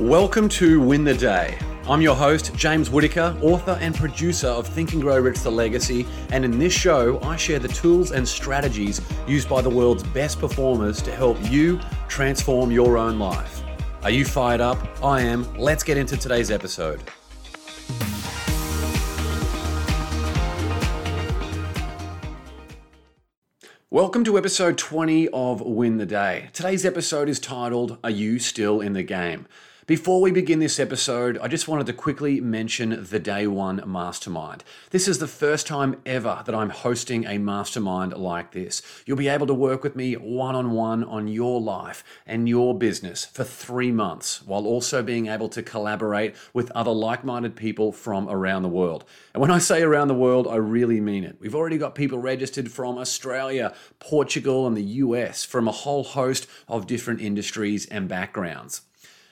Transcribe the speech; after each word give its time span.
Welcome 0.00 0.50
to 0.50 0.78
Win 0.78 1.04
the 1.04 1.14
Day. 1.14 1.56
I'm 1.88 2.02
your 2.02 2.14
host, 2.14 2.54
James 2.54 2.90
Whittaker, 2.90 3.34
author 3.40 3.78
and 3.80 3.94
producer 3.94 4.46
of 4.46 4.66
Think 4.66 4.92
and 4.92 5.00
Grow 5.00 5.18
Rich 5.18 5.40
The 5.40 5.50
Legacy, 5.50 6.06
and 6.32 6.44
in 6.44 6.58
this 6.58 6.74
show, 6.74 7.18
I 7.22 7.36
share 7.36 7.58
the 7.58 7.68
tools 7.68 8.12
and 8.12 8.28
strategies 8.28 9.00
used 9.26 9.48
by 9.48 9.62
the 9.62 9.70
world's 9.70 10.02
best 10.02 10.38
performers 10.38 11.00
to 11.00 11.10
help 11.12 11.38
you 11.50 11.80
transform 12.08 12.70
your 12.70 12.98
own 12.98 13.18
life. 13.18 13.62
Are 14.02 14.10
you 14.10 14.26
fired 14.26 14.60
up? 14.60 14.76
I 15.02 15.22
am. 15.22 15.50
Let's 15.56 15.82
get 15.82 15.96
into 15.96 16.18
today's 16.18 16.50
episode. 16.50 17.02
Welcome 23.88 24.24
to 24.24 24.36
episode 24.36 24.76
20 24.76 25.28
of 25.28 25.62
Win 25.62 25.96
the 25.96 26.04
Day. 26.04 26.50
Today's 26.52 26.84
episode 26.84 27.30
is 27.30 27.40
titled, 27.40 27.96
Are 28.04 28.10
You 28.10 28.38
Still 28.38 28.82
in 28.82 28.92
the 28.92 29.02
Game? 29.02 29.46
Before 29.86 30.20
we 30.20 30.32
begin 30.32 30.58
this 30.58 30.80
episode, 30.80 31.38
I 31.38 31.46
just 31.46 31.68
wanted 31.68 31.86
to 31.86 31.92
quickly 31.92 32.40
mention 32.40 33.06
the 33.08 33.20
Day 33.20 33.46
Won 33.46 33.80
Mastermind. 33.86 34.64
This 34.90 35.06
is 35.06 35.20
the 35.20 35.28
first 35.28 35.68
time 35.68 36.00
ever 36.04 36.42
that 36.44 36.56
I'm 36.56 36.70
hosting 36.70 37.24
a 37.24 37.38
mastermind 37.38 38.12
like 38.14 38.50
this. 38.50 38.82
You'll 39.06 39.16
be 39.16 39.28
able 39.28 39.46
to 39.46 39.54
work 39.54 39.84
with 39.84 39.94
me 39.94 40.14
one 40.14 40.56
on 40.56 40.72
one 40.72 41.04
on 41.04 41.28
your 41.28 41.60
life 41.60 42.02
and 42.26 42.48
your 42.48 42.76
business 42.76 43.26
for 43.26 43.44
three 43.44 43.92
months, 43.92 44.42
while 44.44 44.66
also 44.66 45.04
being 45.04 45.28
able 45.28 45.48
to 45.50 45.62
collaborate 45.62 46.34
with 46.52 46.72
other 46.72 46.90
like 46.90 47.22
minded 47.22 47.54
people 47.54 47.92
from 47.92 48.28
around 48.28 48.64
the 48.64 48.68
world. 48.68 49.04
And 49.34 49.40
when 49.40 49.52
I 49.52 49.58
say 49.58 49.82
around 49.82 50.08
the 50.08 50.14
world, 50.14 50.48
I 50.48 50.56
really 50.56 51.00
mean 51.00 51.22
it. 51.22 51.36
We've 51.38 51.54
already 51.54 51.78
got 51.78 51.94
people 51.94 52.18
registered 52.18 52.72
from 52.72 52.98
Australia, 52.98 53.72
Portugal, 54.00 54.66
and 54.66 54.76
the 54.76 54.82
US 54.82 55.44
from 55.44 55.68
a 55.68 55.72
whole 55.72 56.02
host 56.02 56.48
of 56.66 56.88
different 56.88 57.20
industries 57.20 57.86
and 57.86 58.08
backgrounds. 58.08 58.80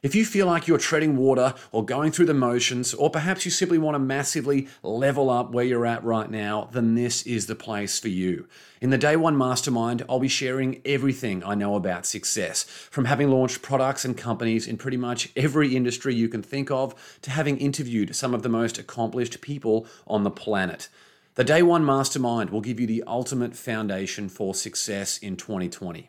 If 0.00 0.14
you 0.14 0.24
feel 0.24 0.46
like 0.46 0.68
you're 0.68 0.78
treading 0.78 1.16
water 1.16 1.54
or 1.72 1.84
going 1.84 2.12
through 2.12 2.26
the 2.26 2.34
motions, 2.34 2.94
or 2.94 3.10
perhaps 3.10 3.44
you 3.44 3.50
simply 3.50 3.78
want 3.78 3.96
to 3.96 3.98
massively 3.98 4.68
level 4.84 5.28
up 5.28 5.50
where 5.50 5.64
you're 5.64 5.86
at 5.86 6.04
right 6.04 6.30
now, 6.30 6.68
then 6.70 6.94
this 6.94 7.22
is 7.22 7.46
the 7.46 7.56
place 7.56 7.98
for 7.98 8.06
you. 8.06 8.46
In 8.80 8.90
the 8.90 8.96
Day 8.98 9.16
Won 9.16 9.36
Mastermind, 9.36 10.04
I'll 10.08 10.20
be 10.20 10.28
sharing 10.28 10.80
everything 10.84 11.42
I 11.42 11.56
know 11.56 11.74
about 11.74 12.06
success, 12.06 12.62
from 12.62 13.06
having 13.06 13.28
launched 13.28 13.60
products 13.60 14.04
and 14.04 14.16
companies 14.16 14.68
in 14.68 14.76
pretty 14.76 14.96
much 14.96 15.32
every 15.34 15.74
industry 15.74 16.14
you 16.14 16.28
can 16.28 16.42
think 16.42 16.70
of 16.70 17.18
to 17.22 17.32
having 17.32 17.58
interviewed 17.58 18.14
some 18.14 18.34
of 18.34 18.44
the 18.44 18.48
most 18.48 18.78
accomplished 18.78 19.40
people 19.40 19.84
on 20.06 20.22
the 20.22 20.30
planet. 20.30 20.88
The 21.34 21.42
Day 21.42 21.60
Won 21.60 21.84
Mastermind 21.84 22.50
will 22.50 22.60
give 22.60 22.78
you 22.78 22.86
the 22.86 23.02
ultimate 23.04 23.56
foundation 23.56 24.28
for 24.28 24.54
success 24.54 25.18
in 25.18 25.36
2020. 25.36 26.08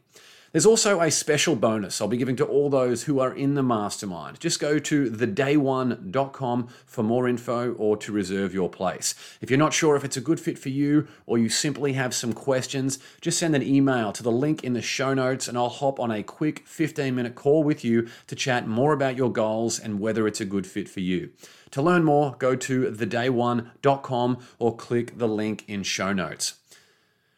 There's 0.52 0.66
also 0.66 1.00
a 1.00 1.11
special 1.11 1.55
bonus 1.55 2.02
I'll 2.02 2.08
be 2.08 2.17
giving 2.17 2.36
to 2.38 2.45
all 2.45 2.72
those 2.72 3.03
who 3.03 3.19
are 3.19 3.31
in 3.31 3.53
the 3.53 3.61
mastermind. 3.61 4.39
Just 4.39 4.59
go 4.59 4.80
to 4.80 5.11
thedaywon.com 5.11 6.67
for 6.88 7.03
more 7.03 7.28
info 7.28 7.73
or 7.73 7.95
to 7.97 8.11
reserve 8.11 8.52
your 8.52 8.67
place. 8.67 9.14
If 9.42 9.52
you're 9.52 9.59
not 9.59 9.73
sure 9.73 9.95
if 9.95 10.03
it's 10.03 10.17
a 10.17 10.22
good 10.22 10.39
fit 10.39 10.58
for 10.58 10.70
you 10.70 11.08
or 11.27 11.38
you 11.38 11.50
simply 11.50 11.94
have 11.94 12.16
some 12.16 12.33
questions, 12.33 12.97
just 13.22 13.38
send 13.38 13.55
an 13.55 13.61
email 13.61 14.11
to 14.11 14.23
the 14.23 14.31
link 14.31 14.64
in 14.64 14.73
the 14.73 14.81
show 14.81 15.14
notes 15.14 15.47
and 15.47 15.55
I'll 15.55 15.70
hop 15.70 16.00
on 16.00 16.09
a 16.09 16.23
quick 16.23 16.66
15 16.66 17.14
minute 17.14 17.36
call 17.36 17.64
with 17.64 17.86
you 17.86 18.08
to 18.25 18.36
chat 18.36 18.67
more 18.67 18.94
about 18.94 19.16
your 19.16 19.31
goals 19.31 19.77
and 19.77 20.00
whether 20.00 20.25
it's 20.27 20.42
a 20.42 20.45
good 20.45 20.66
fit 20.66 20.89
for 20.89 21.02
you. 21.02 21.30
To 21.72 21.83
learn 21.83 22.03
more, 22.03 22.36
go 22.39 22.55
to 22.55 22.92
thedaywon.com 22.92 24.39
or 24.58 24.75
click 24.75 25.16
the 25.20 25.27
link 25.27 25.64
in 25.67 25.83
show 25.83 26.11
notes. 26.11 26.55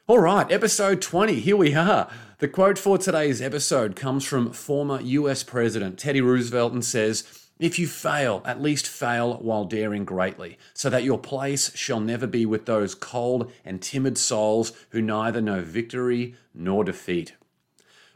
All 0.08 0.20
right, 0.20 0.52
episode 0.52 1.02
20, 1.02 1.40
here 1.40 1.56
we 1.56 1.74
are. 1.74 2.10
The 2.42 2.48
quote 2.48 2.80
for 2.80 2.98
today's 2.98 3.40
episode 3.40 3.96
comes 3.96 4.26
from 4.26 4.52
former 4.52 5.00
US 5.00 5.44
President 5.44 6.00
Teddy 6.00 6.22
Roosevelt 6.22 6.74
and 6.74 6.84
says, 6.84 7.24
If 7.60 7.78
you 7.78 7.86
fail, 7.86 8.42
at 8.46 8.60
least 8.60 8.88
fail 8.88 9.36
while 9.36 9.64
daring 9.64 10.06
greatly, 10.06 10.58
so 10.74 10.90
that 10.90 11.04
your 11.04 11.20
place 11.20 11.72
shall 11.76 12.00
never 12.00 12.26
be 12.26 12.48
with 12.48 12.66
those 12.66 12.96
cold 12.96 13.52
and 13.64 13.80
timid 13.80 14.18
souls 14.18 14.74
who 14.90 15.04
neither 15.04 15.40
know 15.40 15.62
victory 15.62 16.34
nor 16.52 16.84
defeat. 16.84 17.34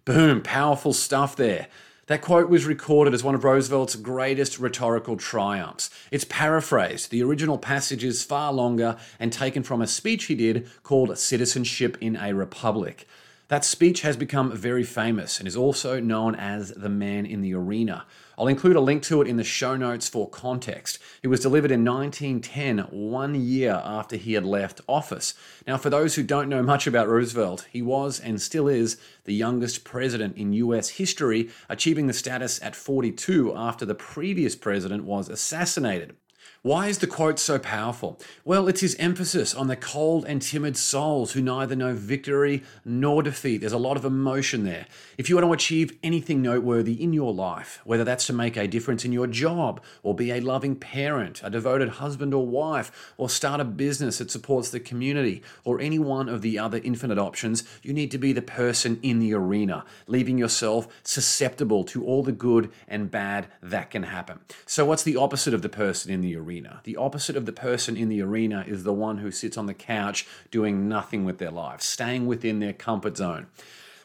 Boom, 0.06 0.42
powerful 0.42 0.92
stuff 0.92 1.36
there. 1.36 1.68
That 2.08 2.24
quote 2.24 2.50
was 2.50 2.66
recorded 2.66 3.14
as 3.14 3.24
one 3.24 3.36
of 3.36 3.44
Roosevelt's 3.44 3.96
greatest 3.96 4.58
rhetorical 4.58 5.18
triumphs. 5.18 5.92
It's 6.10 6.26
paraphrased. 6.26 7.12
The 7.12 7.22
original 7.22 7.60
passage 7.60 8.04
is 8.04 8.24
far 8.24 8.52
longer 8.52 8.98
and 9.20 9.32
taken 9.32 9.62
from 9.62 9.84
a 9.84 9.88
speech 9.88 10.24
he 10.24 10.34
did 10.34 10.68
called 10.82 11.16
Citizenship 11.16 11.96
in 12.02 12.16
a 12.16 12.34
Republic. 12.34 13.06
That 13.48 13.64
speech 13.64 14.02
has 14.02 14.18
become 14.18 14.58
very 14.58 14.84
famous 14.84 15.38
and 15.38 15.48
is 15.48 15.56
also 15.56 16.00
known 16.00 16.34
as 16.34 16.70
the 16.72 16.90
man 16.90 17.28
in 17.28 17.42
the 17.42 17.54
arena. 17.54 18.08
I'll 18.40 18.48
include 18.48 18.76
a 18.76 18.82
link 18.82 19.04
to 19.04 19.22
it 19.22 19.28
in 19.28 19.38
the 19.38 19.44
show 19.44 19.78
notes 19.78 20.10
for 20.10 20.28
context. 20.28 20.98
It 21.22 21.28
was 21.28 21.42
delivered 21.42 21.70
in 21.70 21.86
1910, 21.86 22.88
one 22.90 23.36
year 23.36 23.80
after 23.86 24.16
he 24.16 24.34
had 24.34 24.46
left 24.46 24.82
office. 24.88 25.36
Now, 25.68 25.78
for 25.78 25.92
those 25.92 26.16
who 26.16 26.24
don't 26.24 26.50
know 26.50 26.64
much 26.64 26.88
about 26.88 27.08
Roosevelt, 27.08 27.68
he 27.72 27.84
was 27.84 28.20
and 28.20 28.42
still 28.42 28.68
is 28.68 28.98
the 29.26 29.36
youngest 29.36 29.84
president 29.84 30.38
in 30.38 30.52
US 30.54 30.90
history, 30.90 31.52
achieving 31.70 32.08
the 32.08 32.14
status 32.14 32.60
at 32.64 32.76
42 32.76 33.54
after 33.56 33.86
the 33.86 33.94
previous 33.94 34.56
president 34.56 35.04
was 35.04 35.30
assassinated. 35.30 36.16
Why 36.66 36.88
is 36.88 36.98
the 36.98 37.06
quote 37.06 37.38
so 37.38 37.60
powerful? 37.60 38.20
Well, 38.44 38.68
it's 38.68 38.82
his 38.82 38.96
emphasis 38.96 39.54
on 39.54 39.68
the 39.68 39.76
cold 39.76 40.26
and 40.26 40.42
timid 40.42 40.76
souls 40.78 41.34
who 41.34 41.42
neither 41.44 41.76
know 41.76 41.94
victory 41.94 42.64
nor 42.84 43.22
defeat. 43.22 43.60
There's 43.60 43.72
a 43.72 43.78
lot 43.78 43.98
of 43.98 44.04
emotion 44.04 44.64
there. 44.64 44.88
If 45.16 45.30
you 45.30 45.36
want 45.36 45.46
to 45.46 45.54
achieve 45.54 45.96
anything 46.02 46.42
noteworthy 46.42 46.94
in 46.94 47.14
your 47.14 47.32
life, 47.32 47.82
whether 47.84 48.04
that's 48.04 48.26
to 48.26 48.34
make 48.34 48.58
a 48.58 48.68
difference 48.68 49.06
in 49.06 49.12
your 49.12 49.28
job, 49.28 49.80
or 50.02 50.16
be 50.16 50.32
a 50.32 50.40
loving 50.40 50.76
parent, 50.76 51.40
a 51.44 51.52
devoted 51.52 51.88
husband 51.88 52.34
or 52.34 52.48
wife, 52.48 53.14
or 53.16 53.30
start 53.30 53.62
a 53.62 53.64
business 53.64 54.18
that 54.18 54.32
supports 54.32 54.72
the 54.72 54.80
community, 54.80 55.44
or 55.66 55.80
any 55.80 56.00
one 56.00 56.28
of 56.28 56.42
the 56.42 56.58
other 56.58 56.82
infinite 56.84 57.20
options, 57.20 57.64
you 57.84 57.94
need 57.94 58.10
to 58.10 58.18
be 58.18 58.34
the 58.34 58.42
person 58.42 59.00
in 59.04 59.20
the 59.20 59.36
arena, 59.36 59.86
leaving 60.08 60.40
yourself 60.40 60.88
susceptible 61.04 61.84
to 61.84 62.04
all 62.04 62.24
the 62.24 62.32
good 62.32 62.72
and 62.88 63.12
bad 63.12 63.46
that 63.62 63.92
can 63.92 64.02
happen. 64.02 64.40
So, 64.66 64.84
what's 64.84 65.04
the 65.04 65.16
opposite 65.16 65.54
of 65.54 65.62
the 65.62 65.70
person 65.70 66.12
in 66.12 66.22
the 66.22 66.36
arena? 66.36 66.55
Arena. 66.56 66.82
The 66.84 66.96
opposite 66.96 67.36
of 67.36 67.46
the 67.46 67.52
person 67.52 67.98
in 67.98 68.10
the 68.10 68.22
arena 68.22 68.64
is 68.68 68.84
the 68.84 68.94
one 68.94 69.18
who 69.18 69.32
sits 69.32 69.58
on 69.58 69.66
the 69.66 69.74
couch 69.74 70.26
doing 70.52 70.88
nothing 70.88 71.26
with 71.26 71.38
their 71.38 71.52
life, 71.52 71.82
staying 71.82 72.28
within 72.28 72.60
their 72.60 72.74
comfort 72.74 73.18
zone. 73.18 73.48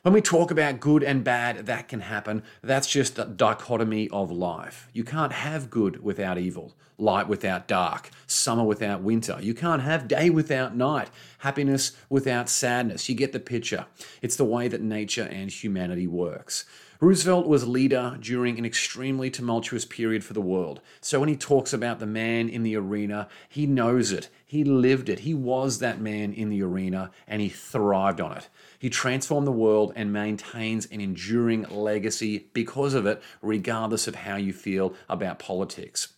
When 0.03 0.15
we 0.15 0.23
talk 0.23 0.51
about 0.51 0.81
good 0.81 1.03
and 1.03 1.23
bad, 1.23 1.67
that 1.67 1.89
can 1.89 2.01
happen. 2.01 2.43
That's 2.63 2.87
just 2.87 3.19
a 3.19 3.27
dichotomy 3.27 4.09
of 4.09 4.31
life. 4.31 4.89
You 4.95 5.05
can't 5.05 5.33
have 5.33 5.69
good 5.69 6.03
without 6.03 6.39
evil, 6.39 6.73
light 6.97 7.29
without 7.29 7.69
dark, 7.69 8.09
summer 8.27 8.65
without 8.65 9.03
winter. 9.03 9.37
You 9.43 9.53
can't 9.53 9.83
have 9.83 10.09
day 10.09 10.31
without 10.31 10.75
night, 10.75 11.11
happiness 11.41 11.93
without 12.09 12.49
sadness. 12.49 13.11
You 13.11 13.15
get 13.15 13.33
the 13.33 13.41
picture. 13.41 13.85
It's 14.23 14.37
the 14.37 14.45
way 14.47 14.69
that 14.69 14.81
nature 14.81 15.29
and 15.31 15.51
humanity 15.51 16.07
works. 16.07 16.65
Roosevelt 17.01 17.47
was 17.47 17.69
leader 17.69 18.17
during 18.21 18.59
an 18.59 18.65
extremely 18.65 19.31
tumultuous 19.31 19.85
period 19.85 20.25
for 20.25 20.33
the 20.33 20.41
world. 20.41 20.81
So 21.03 21.21
when 21.21 21.29
he 21.29 21.37
talks 21.37 21.75
about 21.75 21.99
the 21.99 22.07
man 22.07 22.49
in 22.49 22.63
the 22.63 22.77
arena, 22.77 23.29
he 23.51 23.67
knows 23.67 24.13
it. 24.13 24.31
He 24.51 24.65
lived 24.65 25.09
it. 25.09 25.21
He 25.21 25.33
was 25.33 25.79
that 25.79 26.01
man 26.01 26.33
in 26.33 26.49
the 26.49 26.61
arena 26.65 27.13
and 27.29 27.41
he 27.41 27.49
thrived 27.49 28.21
on 28.21 28.37
it. 28.37 28.49
He 28.81 28.91
transformed 28.91 29.47
the 29.47 29.53
world 29.53 29.93
and 29.95 30.13
maintains 30.13 30.87
an 30.87 31.01
enduring 31.01 31.69
legacy 31.71 32.49
because 32.53 32.95
of 32.95 33.07
it, 33.07 33.23
regardless 33.43 34.09
of 34.09 34.17
how 34.17 34.35
you 34.35 34.53
feel 34.53 34.95
about 35.09 35.39
politics. 35.39 36.15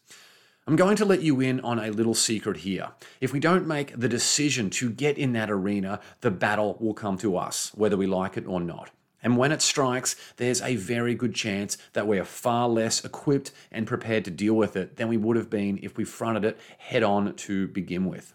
I'm 0.67 0.77
going 0.77 0.97
to 0.97 1.05
let 1.05 1.21
you 1.21 1.43
in 1.43 1.61
on 1.61 1.79
a 1.79 1.91
little 1.91 2.15
secret 2.15 2.57
here. 2.57 2.93
If 3.21 3.35
we 3.35 3.39
don't 3.39 3.67
make 3.67 4.01
the 4.01 4.09
decision 4.09 4.71
to 4.71 4.89
get 4.89 5.19
in 5.19 5.35
that 5.35 5.51
arena, 5.51 6.01
the 6.23 6.31
battle 6.31 6.79
will 6.81 6.95
come 6.95 7.19
to 7.19 7.37
us, 7.37 7.71
whether 7.75 7.99
we 7.99 8.07
like 8.07 8.39
it 8.39 8.47
or 8.47 8.63
not. 8.63 8.89
And 9.23 9.37
when 9.37 9.53
it 9.53 9.63
strikes, 9.63 10.17
there's 10.37 10.61
a 10.61 10.77
very 10.77 11.15
good 11.15 11.35
chance 11.35 11.79
that 11.93 12.07
we 12.07 12.19
are 12.19 12.25
far 12.25 12.69
less 12.69 13.05
equipped 13.05 13.53
and 13.71 13.87
prepared 13.87 14.25
to 14.25 14.31
deal 14.31 14.55
with 14.55 14.77
it 14.77 14.97
than 14.97 15.09
we 15.09 15.17
would 15.17 15.37
have 15.37 15.51
been 15.51 15.79
if 15.83 15.97
we 15.97 16.05
fronted 16.05 16.45
it 16.45 16.59
head 16.79 17.03
on 17.03 17.35
to 17.35 17.69
begin 17.69 18.07
with. 18.07 18.35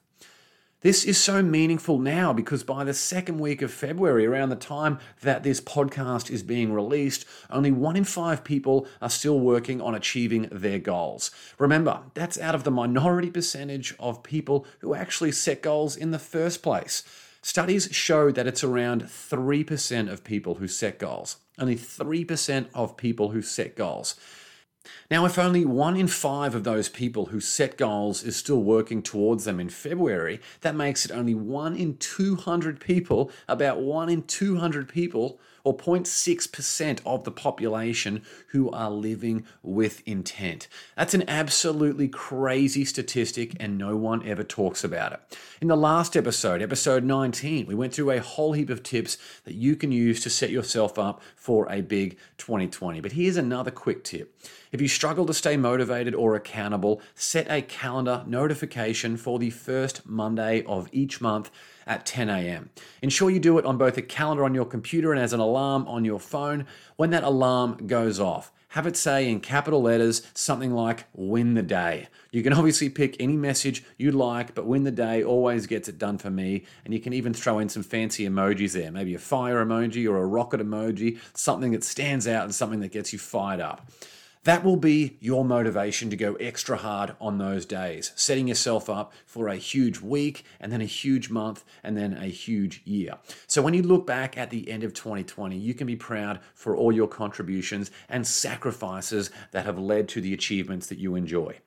This 0.81 1.05
is 1.05 1.17
so 1.17 1.41
meaningful 1.41 1.97
now 1.97 2.31
because 2.33 2.63
by 2.63 2.83
the 2.83 2.93
second 2.93 3.39
week 3.39 3.63
of 3.63 3.73
February, 3.73 4.27
around 4.27 4.49
the 4.49 4.55
time 4.55 4.99
that 5.21 5.41
this 5.41 5.59
podcast 5.59 6.29
is 6.29 6.43
being 6.43 6.71
released, 6.71 7.25
only 7.49 7.71
one 7.71 7.95
in 7.95 8.03
five 8.03 8.43
people 8.43 8.87
are 9.01 9.09
still 9.09 9.39
working 9.39 9.81
on 9.81 9.95
achieving 9.95 10.47
their 10.51 10.77
goals. 10.77 11.31
Remember, 11.57 12.03
that's 12.13 12.39
out 12.39 12.53
of 12.53 12.63
the 12.63 12.69
minority 12.69 13.31
percentage 13.31 13.95
of 13.99 14.21
people 14.21 14.67
who 14.79 14.93
actually 14.93 15.31
set 15.31 15.63
goals 15.63 15.95
in 15.95 16.11
the 16.11 16.19
first 16.19 16.61
place. 16.61 17.01
Studies 17.47 17.87
show 17.93 18.29
that 18.29 18.45
it's 18.45 18.61
around 18.61 19.03
3% 19.05 20.11
of 20.11 20.25
people 20.25 20.55
who 20.55 20.67
set 20.67 20.99
goals. 20.99 21.37
Only 21.57 21.77
3% 21.77 22.67
of 22.73 22.97
people 22.97 23.29
who 23.29 23.41
set 23.41 23.73
goals. 23.73 24.15
Now, 25.09 25.23
if 25.25 25.39
only 25.39 25.63
one 25.63 25.95
in 25.95 26.09
five 26.09 26.55
of 26.55 26.65
those 26.65 26.89
people 26.89 27.27
who 27.27 27.39
set 27.39 27.77
goals 27.77 28.21
is 28.21 28.35
still 28.35 28.61
working 28.61 29.01
towards 29.01 29.45
them 29.45 29.61
in 29.61 29.69
February, 29.69 30.41
that 30.59 30.75
makes 30.75 31.05
it 31.05 31.11
only 31.11 31.35
one 31.35 31.77
in 31.77 31.95
200 31.95 32.81
people, 32.81 33.31
about 33.47 33.79
one 33.79 34.09
in 34.09 34.23
200 34.23 34.89
people, 34.89 35.39
or 35.67 35.75
0.6% 35.75 37.01
of 37.05 37.25
the 37.25 37.31
population 37.31 38.21
who 38.51 38.71
are 38.71 38.89
living 38.89 39.45
with 39.61 40.01
intent. 40.07 40.69
That's 40.95 41.13
an 41.13 41.25
absolutely 41.27 42.07
crazy 42.07 42.85
statistic, 42.85 43.57
and 43.59 43.77
no 43.77 43.97
one 43.97 44.25
ever 44.25 44.45
talks 44.45 44.85
about 44.85 45.11
it. 45.11 45.37
In 45.59 45.67
the 45.67 45.75
last 45.75 46.15
episode, 46.15 46.61
episode 46.61 47.03
19, 47.03 47.65
we 47.65 47.75
went 47.75 47.93
through 47.93 48.11
a 48.11 48.21
whole 48.21 48.53
heap 48.53 48.69
of 48.69 48.81
tips 48.81 49.17
that 49.43 49.55
you 49.55 49.75
can 49.75 49.91
use 49.91 50.23
to 50.23 50.29
set 50.29 50.51
yourself 50.51 50.97
up 50.97 51.21
for 51.35 51.69
a 51.69 51.81
big 51.81 52.17
2020. 52.37 53.01
But 53.01 53.11
here's 53.11 53.35
another 53.35 53.71
quick 53.71 54.05
tip. 54.05 54.39
If 54.71 54.79
you 54.79 54.87
struggle 54.87 55.25
to 55.25 55.33
stay 55.33 55.57
motivated 55.57 56.15
or 56.15 56.35
accountable, 56.35 57.01
set 57.13 57.51
a 57.51 57.61
calendar 57.61 58.23
notification 58.25 59.17
for 59.17 59.37
the 59.37 59.49
first 59.49 60.05
Monday 60.05 60.63
of 60.63 60.87
each 60.93 61.19
month 61.19 61.51
at 61.87 62.05
10 62.05 62.29
a.m. 62.29 62.69
Ensure 63.01 63.29
you 63.29 63.39
do 63.39 63.57
it 63.57 63.65
on 63.65 63.77
both 63.77 63.97
a 63.97 64.01
calendar 64.01 64.43
on 64.43 64.53
your 64.53 64.65
computer 64.65 65.11
and 65.11 65.21
as 65.21 65.33
an 65.33 65.39
alarm 65.39 65.87
on 65.87 66.05
your 66.05 66.19
phone. 66.19 66.65
When 66.95 67.09
that 67.11 67.23
alarm 67.23 67.87
goes 67.87 68.19
off, 68.19 68.51
have 68.69 68.85
it 68.85 68.97
say 68.97 69.29
in 69.29 69.39
capital 69.39 69.81
letters 69.81 70.21
something 70.33 70.71
like 70.71 71.05
win 71.13 71.53
the 71.53 71.63
day. 71.63 72.09
You 72.31 72.43
can 72.43 72.53
obviously 72.59 72.89
pick 72.89 73.15
any 73.19 73.37
message 73.37 73.83
you 73.97 74.11
like, 74.11 74.53
but 74.53 74.65
win 74.65 74.83
the 74.83 74.91
day 74.91 75.23
always 75.23 75.67
gets 75.67 75.87
it 75.87 75.97
done 75.97 76.17
for 76.17 76.29
me. 76.29 76.65
And 76.83 76.93
you 76.93 76.99
can 76.99 77.13
even 77.13 77.33
throw 77.33 77.59
in 77.59 77.69
some 77.69 77.83
fancy 77.83 78.27
emojis 78.27 78.73
there, 78.73 78.91
maybe 78.91 79.15
a 79.15 79.19
fire 79.19 79.65
emoji 79.65 80.07
or 80.09 80.17
a 80.17 80.25
rocket 80.25 80.59
emoji, 80.59 81.19
something 81.33 81.71
that 81.71 81.83
stands 81.83 82.27
out 82.27 82.43
and 82.43 82.53
something 82.53 82.81
that 82.81 82.91
gets 82.91 83.13
you 83.13 83.19
fired 83.19 83.61
up. 83.61 83.89
That 84.47 84.63
will 84.63 84.77
be 84.77 85.17
your 85.19 85.43
motivation 85.43 86.09
to 86.09 86.15
go 86.15 86.35
extra 86.35 86.77
hard 86.77 87.17
on 87.19 87.37
those 87.37 87.65
days, 87.65 88.13
setting 88.15 88.47
yourself 88.47 88.89
up 88.89 89.11
for 89.25 89.49
a 89.49 89.57
huge 89.57 89.99
week 89.99 90.45
and 90.61 90.71
then 90.71 90.79
a 90.79 90.85
huge 90.85 91.29
month 91.29 91.65
and 91.83 91.97
then 91.97 92.13
a 92.13 92.27
huge 92.27 92.81
year. 92.85 93.15
So 93.45 93.61
when 93.61 93.73
you 93.73 93.81
look 93.83 94.07
back 94.07 94.37
at 94.37 94.49
the 94.49 94.71
end 94.71 94.85
of 94.85 94.93
2020, 94.93 95.57
you 95.57 95.73
can 95.73 95.85
be 95.85 95.97
proud 95.97 96.39
for 96.55 96.77
all 96.77 96.93
your 96.93 97.09
contributions 97.09 97.91
and 98.07 98.25
sacrifices 98.25 99.31
that 99.51 99.65
have 99.65 99.77
led 99.77 100.07
to 100.07 100.21
the 100.21 100.33
achievements 100.33 100.87
that 100.87 100.97
you 100.97 101.15
enjoy. 101.15 101.57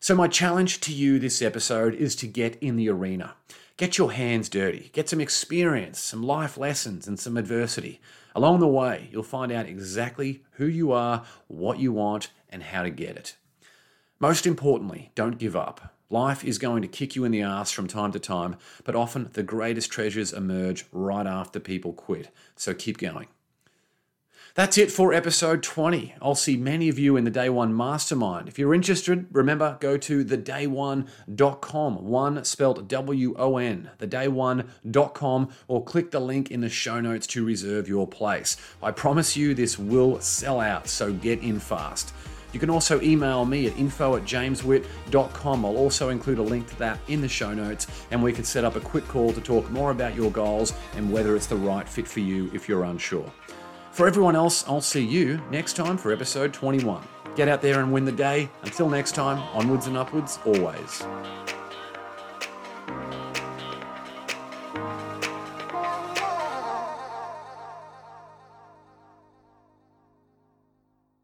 So, 0.00 0.14
my 0.14 0.28
challenge 0.28 0.80
to 0.80 0.94
you 0.94 1.18
this 1.18 1.42
episode 1.42 1.94
is 1.94 2.16
to 2.16 2.26
get 2.26 2.56
in 2.62 2.76
the 2.76 2.88
arena. 2.88 3.34
Get 3.76 3.98
your 3.98 4.12
hands 4.12 4.48
dirty, 4.48 4.90
get 4.92 5.08
some 5.08 5.20
experience, 5.20 5.98
some 5.98 6.22
life 6.22 6.56
lessons, 6.56 7.08
and 7.08 7.18
some 7.18 7.36
adversity. 7.36 8.00
Along 8.36 8.60
the 8.60 8.68
way, 8.68 9.08
you'll 9.10 9.24
find 9.24 9.50
out 9.50 9.66
exactly 9.66 10.44
who 10.52 10.66
you 10.66 10.92
are, 10.92 11.24
what 11.48 11.80
you 11.80 11.92
want, 11.92 12.30
and 12.48 12.62
how 12.62 12.84
to 12.84 12.90
get 12.90 13.16
it. 13.16 13.34
Most 14.20 14.46
importantly, 14.46 15.10
don't 15.16 15.38
give 15.38 15.56
up. 15.56 15.92
Life 16.08 16.44
is 16.44 16.58
going 16.58 16.82
to 16.82 16.88
kick 16.88 17.16
you 17.16 17.24
in 17.24 17.32
the 17.32 17.42
ass 17.42 17.72
from 17.72 17.88
time 17.88 18.12
to 18.12 18.20
time, 18.20 18.56
but 18.84 18.94
often 18.94 19.30
the 19.32 19.42
greatest 19.42 19.90
treasures 19.90 20.32
emerge 20.32 20.86
right 20.92 21.26
after 21.26 21.58
people 21.58 21.92
quit. 21.92 22.30
So 22.54 22.74
keep 22.74 22.98
going. 22.98 23.26
That's 24.54 24.78
it 24.78 24.92
for 24.92 25.12
episode 25.12 25.64
20. 25.64 26.14
I'll 26.22 26.36
see 26.36 26.56
many 26.56 26.88
of 26.88 26.96
you 26.96 27.16
in 27.16 27.24
the 27.24 27.30
Day 27.32 27.48
Won 27.48 27.76
Mastermind. 27.76 28.46
If 28.46 28.56
you're 28.56 28.72
interested, 28.72 29.26
remember, 29.32 29.76
go 29.80 29.96
to 29.96 30.24
thedaywon.com, 30.24 32.04
one 32.04 32.44
spelled 32.44 32.86
W 32.86 33.34
O 33.36 33.56
N, 33.56 33.90
thedaywon.com, 33.98 35.48
or 35.66 35.82
click 35.82 36.12
the 36.12 36.20
link 36.20 36.52
in 36.52 36.60
the 36.60 36.68
show 36.68 37.00
notes 37.00 37.26
to 37.26 37.44
reserve 37.44 37.88
your 37.88 38.06
place. 38.06 38.56
I 38.80 38.92
promise 38.92 39.36
you 39.36 39.54
this 39.54 39.76
will 39.76 40.20
sell 40.20 40.60
out, 40.60 40.86
so 40.86 41.12
get 41.12 41.40
in 41.40 41.58
fast. 41.58 42.14
You 42.52 42.60
can 42.60 42.70
also 42.70 43.00
email 43.00 43.44
me 43.44 43.66
at 43.66 43.76
info 43.76 44.14
at 44.14 44.22
jameswitt.com. 44.22 45.64
I'll 45.64 45.76
also 45.76 46.10
include 46.10 46.38
a 46.38 46.42
link 46.42 46.68
to 46.68 46.78
that 46.78 47.00
in 47.08 47.20
the 47.20 47.28
show 47.28 47.52
notes, 47.52 47.88
and 48.12 48.22
we 48.22 48.32
can 48.32 48.44
set 48.44 48.64
up 48.64 48.76
a 48.76 48.80
quick 48.80 49.08
call 49.08 49.32
to 49.32 49.40
talk 49.40 49.68
more 49.72 49.90
about 49.90 50.14
your 50.14 50.30
goals 50.30 50.72
and 50.94 51.12
whether 51.12 51.34
it's 51.34 51.48
the 51.48 51.56
right 51.56 51.88
fit 51.88 52.06
for 52.06 52.20
you 52.20 52.52
if 52.54 52.68
you're 52.68 52.84
unsure. 52.84 53.28
For 53.94 54.08
everyone 54.08 54.34
else, 54.34 54.64
I'll 54.66 54.80
see 54.80 55.04
you 55.04 55.40
next 55.52 55.74
time 55.74 55.96
for 55.96 56.12
episode 56.12 56.52
21. 56.52 57.00
Get 57.36 57.46
out 57.46 57.62
there 57.62 57.78
and 57.78 57.92
win 57.92 58.04
the 58.04 58.10
day. 58.10 58.50
Until 58.64 58.90
next 58.90 59.12
time, 59.12 59.38
onwards 59.54 59.86
and 59.86 59.96
upwards, 59.96 60.40
always. 60.44 61.06